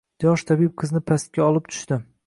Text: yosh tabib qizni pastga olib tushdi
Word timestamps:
yosh 0.23 0.43
tabib 0.51 0.73
qizni 0.83 1.03
pastga 1.11 1.47
olib 1.51 1.71
tushdi 1.75 2.05